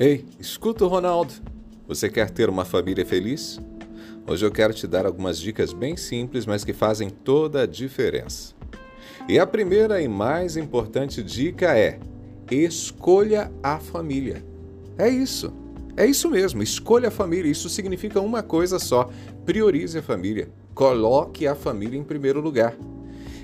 Ei, 0.00 0.24
escuta 0.38 0.84
o 0.84 0.88
Ronaldo. 0.88 1.34
Você 1.88 2.08
quer 2.08 2.30
ter 2.30 2.48
uma 2.48 2.64
família 2.64 3.04
feliz? 3.04 3.60
Hoje 4.28 4.46
eu 4.46 4.50
quero 4.52 4.72
te 4.72 4.86
dar 4.86 5.04
algumas 5.04 5.40
dicas 5.40 5.72
bem 5.72 5.96
simples, 5.96 6.46
mas 6.46 6.62
que 6.62 6.72
fazem 6.72 7.10
toda 7.10 7.62
a 7.62 7.66
diferença. 7.66 8.54
E 9.28 9.40
a 9.40 9.46
primeira 9.46 10.00
e 10.00 10.06
mais 10.06 10.56
importante 10.56 11.20
dica 11.20 11.76
é: 11.76 11.98
escolha 12.48 13.50
a 13.60 13.80
família. 13.80 14.44
É 14.96 15.08
isso. 15.08 15.52
É 15.96 16.06
isso 16.06 16.30
mesmo, 16.30 16.62
escolha 16.62 17.08
a 17.08 17.10
família. 17.10 17.50
Isso 17.50 17.68
significa 17.68 18.20
uma 18.20 18.40
coisa 18.40 18.78
só: 18.78 19.10
priorize 19.44 19.98
a 19.98 20.02
família. 20.02 20.48
Coloque 20.76 21.44
a 21.44 21.56
família 21.56 21.98
em 21.98 22.04
primeiro 22.04 22.40
lugar. 22.40 22.72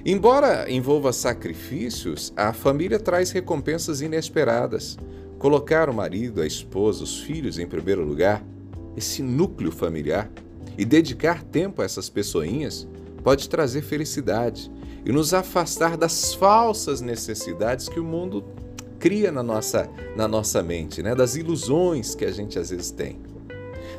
Embora 0.07 0.71
envolva 0.71 1.13
sacrifícios, 1.13 2.33
a 2.37 2.53
família 2.53 3.01
traz 3.01 3.33
recompensas 3.33 4.01
inesperadas. 4.01 4.97
Colocar 5.39 5.91
o 5.91 5.95
marido, 5.95 6.41
a 6.41 6.47
esposa, 6.47 7.05
os 7.05 7.21
filhos 7.21 7.59
em 7.59 7.67
primeiro 7.67 8.05
lugar, 8.05 8.45
esse 8.97 9.23
núcleo 9.23 9.71
familiar, 9.73 10.31
e 10.77 10.85
dedicar 10.85 11.43
tempo 11.43 11.83
a 11.83 11.85
essas 11.85 12.09
pessoinhas 12.09 12.89
pode 13.23 13.49
trazer 13.49 13.83
felicidade 13.83 14.71
e 15.05 15.13
nos 15.13 15.33
afastar 15.33 15.97
das 15.97 16.35
falsas 16.35 17.01
necessidades 17.01 17.89
que 17.89 18.01
o 18.01 18.05
mundo 18.05 18.45
cria 18.99 19.31
na 19.31 19.43
nossa, 19.43 19.89
na 20.17 20.27
nossa 20.27 20.63
mente, 20.63 21.03
né? 21.03 21.15
das 21.15 21.37
ilusões 21.37 22.15
que 22.15 22.25
a 22.25 22.31
gente 22.31 22.59
às 22.59 22.71
vezes 22.71 22.91
tem. 22.91 23.21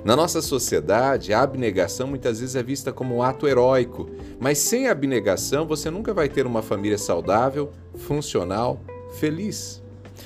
Na 0.03 0.15
nossa 0.15 0.41
sociedade, 0.41 1.33
a 1.33 1.41
abnegação 1.41 2.07
muitas 2.07 2.39
vezes 2.39 2.55
é 2.55 2.61
vista 2.61 2.91
como 2.91 3.15
um 3.15 3.23
ato 3.23 3.47
heróico, 3.47 4.09
mas 4.39 4.59
sem 4.59 4.87
abnegação 4.87 5.65
você 5.65 5.89
nunca 5.89 6.13
vai 6.13 6.29
ter 6.29 6.45
uma 6.45 6.61
família 6.61 6.97
saudável, 6.97 7.71
funcional, 7.95 8.79
feliz. 9.19 9.81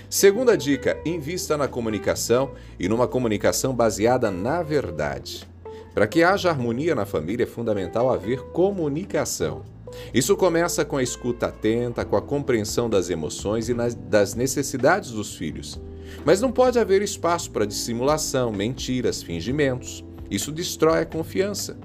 Segunda 0.10 0.58
dica: 0.58 0.98
invista 1.06 1.56
na 1.56 1.68
comunicação 1.68 2.52
e 2.80 2.90
numa 2.90 3.08
comunicação 3.08 3.76
baseada 3.76 4.32
na 4.32 4.64
verdade. 4.64 5.48
Para 5.94 6.08
que 6.08 6.24
haja 6.24 6.50
harmonia 6.50 6.96
na 6.96 7.06
família 7.06 7.44
é 7.44 7.48
fundamental 7.48 8.12
haver 8.12 8.42
comunicação. 8.52 9.64
Isso 10.12 10.36
começa 10.36 10.84
com 10.84 10.98
a 10.98 11.04
escuta 11.04 11.48
atenta, 11.48 12.06
com 12.06 12.16
a 12.16 12.22
compreensão 12.22 12.90
das 12.90 13.10
emoções 13.10 13.70
e 13.70 13.74
das 13.74 14.34
necessidades 14.34 15.12
dos 15.12 15.36
filhos. 15.36 15.80
Mas 16.26 16.42
não 16.42 16.52
pode 16.52 16.80
haver 16.80 17.02
espaço 17.04 17.52
para 17.52 17.66
dissimulação, 17.66 18.52
mentiras, 18.52 19.22
fingimentos. 19.22 20.04
Isso 20.30 20.52
destrói 20.52 21.02
a 21.02 21.06
confiança. 21.06 21.78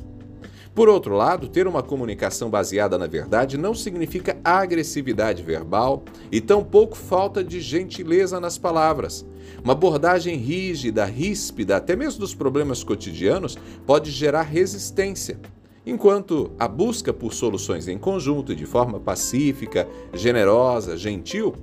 Por 0.75 0.89
outro 0.89 1.15
lado, 1.15 1.49
ter 1.49 1.69
uma 1.69 1.85
comunicação 1.85 2.51
baseada 2.51 2.99
na 2.99 3.07
verdade 3.07 3.57
não 3.57 3.75
significa 3.75 4.37
agressividade 4.43 5.41
verbal 5.41 6.03
e 6.33 6.41
tampouco 6.41 6.97
falta 6.97 7.45
de 7.45 7.61
gentileza 7.61 8.41
nas 8.41 8.59
palavras. 8.59 9.25
Uma 9.63 9.75
abordagem 9.75 10.37
rígida, 10.37 11.05
ríspida, 11.05 11.77
até 11.77 11.95
mesmo 11.95 12.19
dos 12.19 12.35
problemas 12.35 12.83
cotidianos, 12.83 13.57
pode 13.87 14.11
gerar 14.11 14.43
resistência, 14.43 15.39
enquanto 15.87 16.51
a 16.59 16.67
busca 16.67 17.13
por 17.13 17.33
soluções 17.33 17.87
em 17.87 17.97
conjunto 17.97 18.51
e 18.51 18.57
de 18.57 18.67
forma 18.67 18.99
pacífica, 18.99 19.87
generosa, 20.13 20.97
gentil, 20.97 21.55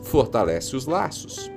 fortalece 0.00 0.76
os 0.76 0.86
laços. 0.86 1.50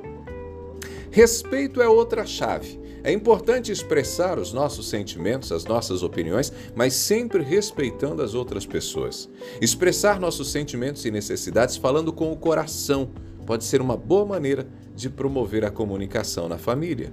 Respeito 1.11 1.79
é 1.79 1.87
outra 1.87 2.25
chave. 2.25 2.81
É 3.03 3.11
importante 3.11 3.69
expressar 3.69 4.39
os 4.39 4.53
nossos 4.53 4.87
sentimentos, 4.87 5.51
as 5.51 5.65
nossas 5.65 6.03
opiniões, 6.03 6.53
mas 6.73 6.93
sempre 6.93 7.43
respeitando 7.43 8.21
as 8.21 8.33
outras 8.33 8.65
pessoas. 8.65 9.29
Expressar 9.59 10.21
nossos 10.21 10.49
sentimentos 10.49 11.03
e 11.03 11.11
necessidades 11.11 11.75
falando 11.75 12.13
com 12.13 12.31
o 12.31 12.37
coração 12.37 13.11
pode 13.45 13.65
ser 13.65 13.81
uma 13.81 13.97
boa 13.97 14.25
maneira 14.25 14.65
de 14.95 15.09
promover 15.09 15.65
a 15.65 15.71
comunicação 15.71 16.47
na 16.47 16.57
família. 16.57 17.11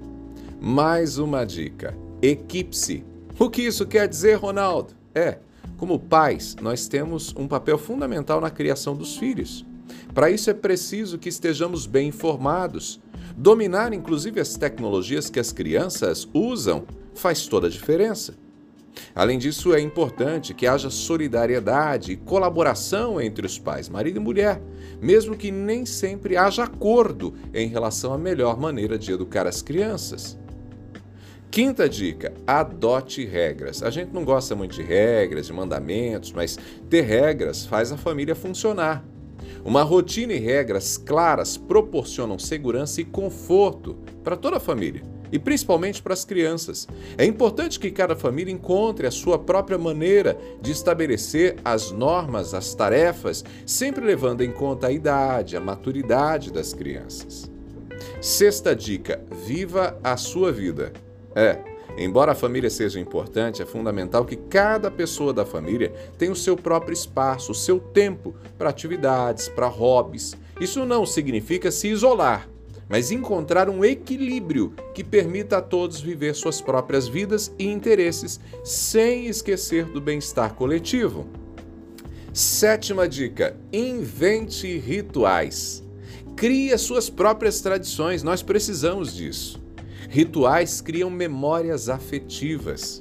Mais 0.61 1.19
uma 1.19 1.45
dica: 1.45 1.97
equipe-se. 2.23 3.05
O 3.37 3.51
que 3.51 3.63
isso 3.63 3.85
quer 3.85 4.07
dizer, 4.07 4.35
Ronaldo? 4.35 4.95
É, 5.13 5.39
como 5.77 5.99
pais, 5.99 6.55
nós 6.63 6.87
temos 6.87 7.35
um 7.37 7.49
papel 7.49 7.79
fundamental 7.79 8.41
na 8.41 8.51
criação 8.51 8.95
dos 8.95 9.17
filhos. 9.17 9.67
Para 10.15 10.31
isso 10.31 10.51
é 10.51 10.55
preciso 10.55 11.19
que 11.19 11.29
estejamos 11.29 11.85
bem 11.85 12.09
informados 12.09 13.01
Dominar, 13.37 13.93
inclusive, 13.93 14.41
as 14.41 14.57
tecnologias 14.57 15.31
que 15.31 15.41
as 15.41 15.53
crianças 15.53 16.29
usam 16.33 16.85
faz 17.15 17.47
toda 17.47 17.67
a 17.67 17.71
diferença. 17.71 18.35
Além 19.15 19.39
disso, 19.39 19.75
é 19.75 19.81
importante 19.81 20.55
que 20.55 20.67
haja 20.67 20.91
solidariedade 20.91 22.13
e 22.13 22.17
colaboração 22.17 23.21
entre 23.21 23.47
os 23.47 23.59
pais, 23.59 23.89
marido 23.89 24.17
e 24.17 24.21
mulher, 24.21 24.61
mesmo 25.01 25.37
que 25.37 25.51
nem 25.51 25.87
sempre 25.87 26.37
haja 26.37 26.65
acordo 26.65 27.35
em 27.55 27.69
relação 27.69 28.13
à 28.13 28.19
melhor 28.19 28.59
maneira 28.59 28.99
de 28.99 29.13
educar 29.13 29.47
as 29.47 29.63
crianças. 29.63 30.39
Quinta 31.51 31.89
dica: 31.89 32.33
adote 32.47 33.25
regras. 33.25 33.83
A 33.83 33.91
gente 33.91 34.13
não 34.13 34.25
gosta 34.25 34.55
muito 34.55 34.75
de 34.75 34.83
regras, 34.83 35.47
de 35.47 35.53
mandamentos, 35.53 36.33
mas 36.33 36.59
ter 36.89 37.03
regras 37.03 37.67
faz 37.67 37.91
a 37.91 37.97
família 37.97 38.35
funcionar. 38.35 39.05
Uma 39.65 39.83
rotina 39.83 40.33
e 40.33 40.39
regras 40.39 40.97
claras 40.97 41.57
proporcionam 41.57 42.39
segurança 42.39 43.01
e 43.01 43.05
conforto 43.05 43.97
para 44.23 44.37
toda 44.37 44.57
a 44.57 44.61
família 44.61 45.03
e 45.33 45.39
principalmente 45.39 46.03
para 46.03 46.13
as 46.13 46.25
crianças. 46.25 46.89
É 47.17 47.25
importante 47.25 47.79
que 47.79 47.91
cada 47.91 48.17
família 48.17 48.53
encontre 48.53 49.07
a 49.07 49.11
sua 49.11 49.39
própria 49.39 49.79
maneira 49.79 50.37
de 50.61 50.73
estabelecer 50.73 51.57
as 51.65 51.91
normas, 51.91 52.55
as 52.55 52.75
tarefas, 52.75 53.45
sempre 53.65 54.05
levando 54.05 54.43
em 54.43 54.51
conta 54.51 54.89
a 54.89 54.93
idade, 54.93 55.57
a 55.57 55.61
maturidade 55.61 56.53
das 56.53 56.73
crianças. 56.73 57.51
Sexta 58.21 58.75
dica: 58.75 59.23
viva 59.47 59.99
a 60.03 60.17
sua 60.17 60.51
vida. 60.51 60.93
É, 61.35 61.70
Embora 62.01 62.33
a 62.33 62.35
família 62.35 62.71
seja 62.71 62.99
importante, 62.99 63.61
é 63.61 63.67
fundamental 63.67 64.25
que 64.25 64.35
cada 64.35 64.91
pessoa 64.91 65.35
da 65.35 65.45
família 65.45 65.93
tenha 66.17 66.33
o 66.33 66.37
seu 66.37 66.57
próprio 66.57 66.95
espaço, 66.95 67.53
o 67.53 67.55
seu 67.55 67.79
tempo 67.79 68.35
para 68.57 68.71
atividades, 68.71 69.51
para 69.51 69.67
hobbies. 69.67 70.35
Isso 70.59 70.87
não 70.87 71.05
significa 71.05 71.71
se 71.71 71.89
isolar, 71.89 72.49
mas 72.89 73.11
encontrar 73.11 73.69
um 73.69 73.85
equilíbrio 73.85 74.73
que 74.95 75.05
permita 75.05 75.59
a 75.59 75.61
todos 75.61 76.01
viver 76.01 76.35
suas 76.35 76.59
próprias 76.59 77.07
vidas 77.07 77.53
e 77.59 77.67
interesses 77.67 78.41
sem 78.65 79.27
esquecer 79.27 79.85
do 79.85 80.01
bem-estar 80.01 80.55
coletivo. 80.55 81.29
Sétima 82.33 83.07
dica: 83.07 83.59
invente 83.71 84.79
rituais. 84.79 85.85
Crie 86.35 86.73
as 86.73 86.81
suas 86.81 87.11
próprias 87.11 87.61
tradições, 87.61 88.23
nós 88.23 88.43
precisamos 88.43 89.15
disso. 89.15 89.60
Rituais 90.13 90.81
criam 90.81 91.09
memórias 91.09 91.89
afetivas. 91.89 93.01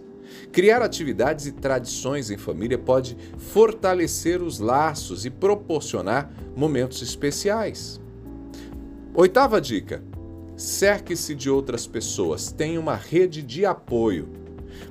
Criar 0.51 0.83
atividades 0.83 1.47
e 1.47 1.51
tradições 1.51 2.29
em 2.29 2.37
família 2.37 2.77
pode 2.77 3.17
fortalecer 3.35 4.43
os 4.43 4.59
laços 4.59 5.25
e 5.25 5.31
proporcionar 5.31 6.31
momentos 6.55 7.01
especiais. 7.01 7.99
Oitava 9.11 9.59
dica: 9.59 10.03
cerque-se 10.55 11.33
de 11.33 11.49
outras 11.49 11.87
pessoas, 11.87 12.51
tenha 12.51 12.79
uma 12.79 12.95
rede 12.95 13.41
de 13.41 13.65
apoio. 13.65 14.29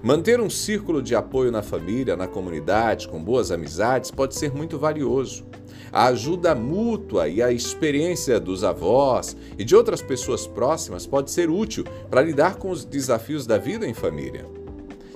Manter 0.02 0.40
um 0.40 0.48
círculo 0.48 1.02
de 1.02 1.14
apoio 1.14 1.50
na 1.50 1.62
família, 1.62 2.16
na 2.16 2.28
comunidade, 2.28 3.08
com 3.08 3.22
boas 3.22 3.50
amizades, 3.50 4.10
pode 4.10 4.34
ser 4.34 4.52
muito 4.52 4.78
valioso. 4.78 5.44
A 5.90 6.06
ajuda 6.06 6.54
mútua 6.54 7.28
e 7.28 7.42
a 7.42 7.50
experiência 7.50 8.38
dos 8.38 8.62
avós 8.62 9.36
e 9.58 9.64
de 9.64 9.74
outras 9.74 10.02
pessoas 10.02 10.46
próximas 10.46 11.06
pode 11.06 11.30
ser 11.30 11.50
útil 11.50 11.84
para 12.10 12.22
lidar 12.22 12.56
com 12.56 12.70
os 12.70 12.84
desafios 12.84 13.46
da 13.46 13.58
vida 13.58 13.86
em 13.86 13.94
família. 13.94 14.46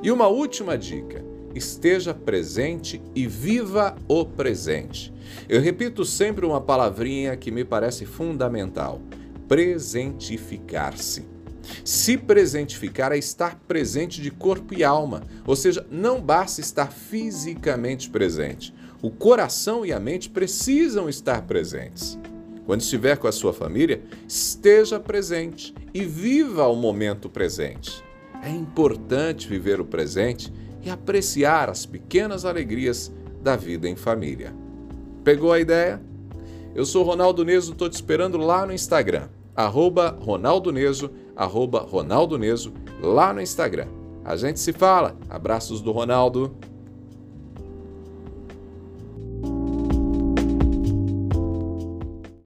E 0.03 0.11
uma 0.11 0.27
última 0.27 0.77
dica: 0.77 1.25
esteja 1.55 2.15
presente 2.15 3.01
e 3.15 3.27
viva 3.27 3.95
o 4.09 4.25
presente. 4.25 5.13
Eu 5.49 5.61
repito 5.61 6.05
sempre 6.05 6.45
uma 6.45 6.61
palavrinha 6.61 7.37
que 7.37 7.51
me 7.51 7.65
parece 7.65 8.05
fundamental: 8.05 9.01
presentificar-se. 9.47 11.32
Se 11.85 12.17
presentificar 12.17 13.13
é 13.13 13.19
estar 13.19 13.57
presente 13.67 14.21
de 14.21 14.31
corpo 14.31 14.75
e 14.75 14.85
alma, 14.85 15.23
ou 15.47 15.57
seja, 15.57 15.87
não 15.91 16.21
basta 16.21 16.61
estar 16.61 16.93
fisicamente 16.93 18.11
presente. 18.11 18.75
O 19.01 19.11
coração 19.11 19.85
e 19.85 19.93
a 19.93 19.99
mente 19.99 20.31
precisam 20.31 21.09
estar 21.09 21.43
presentes. 21.43 22.19
Quando 22.65 22.81
estiver 22.81 23.17
com 23.17 23.27
a 23.27 23.33
sua 23.33 23.53
família, 23.53 24.03
esteja 24.29 25.01
presente 25.01 25.75
e 25.93 26.05
viva 26.05 26.67
o 26.69 26.77
momento 26.77 27.29
presente. 27.29 28.03
É 28.43 28.51
importante 28.51 29.49
viver 29.49 29.81
o 29.81 29.85
presente 29.85 30.53
e 30.83 30.91
apreciar 30.91 31.69
as 31.69 31.85
pequenas 31.85 32.45
alegrias 32.45 33.13
da 33.43 33.57
vida 33.57 33.89
em 33.89 33.97
família. 33.97 34.55
Pegou 35.25 35.53
a 35.53 35.61
ideia? 35.61 36.01
Eu 36.75 36.85
sou 36.85 37.05
Ronaldo 37.05 37.45
Neso, 37.45 37.73
estou 37.73 37.89
te 37.89 37.95
esperando 37.95 38.39
lá 38.39 38.65
no 38.65 38.73
Instagram, 38.73 39.29
arroba 39.55 40.17
Ronaldo 40.21 40.73
Neso, 40.73 41.11
arroba 41.37 41.81
Ronaldo 41.81 42.39
Neso, 42.39 42.73
lá 43.01 43.33
no 43.33 43.41
Instagram. 43.41 43.87
A 44.25 44.37
gente 44.37 44.61
se 44.61 44.73
fala. 44.73 45.17
Abraços 45.29 45.81
do 45.81 45.91
Ronaldo. 45.91 46.57